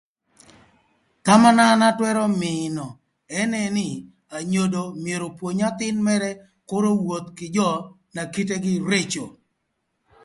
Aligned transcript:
Thama 1.25 1.49
na 1.57 1.63
an 1.73 1.81
atwërö 1.89 2.23
mïïnö 2.41 2.85
ënë 3.41 3.63
nï 3.75 3.87
anyodo 4.37 4.81
myero 5.03 5.25
opwony 5.31 5.61
athïn 5.69 5.97
mërë 6.07 6.31
kür 6.69 6.83
owoth 6.91 7.27
kï 7.37 7.47
jö 7.55 7.69
na 8.15 8.23
kite 8.33 8.55
reco. 8.91 9.25